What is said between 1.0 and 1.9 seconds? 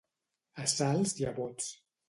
i a bots.